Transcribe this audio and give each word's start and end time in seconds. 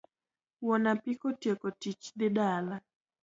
Wuon 0.65 0.83
apiko 0.93 1.23
otieko 1.31 1.67
tich 1.81 2.03
dhi 2.17 2.27
dala. 2.37 2.75